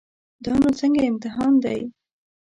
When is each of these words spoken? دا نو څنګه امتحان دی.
دا 0.43 0.53
نو 0.61 0.69
څنګه 0.79 1.01
امتحان 1.11 1.53
دی. 1.63 1.79